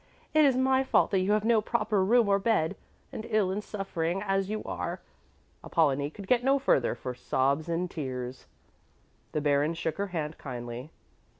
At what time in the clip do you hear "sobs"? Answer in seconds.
7.13-7.69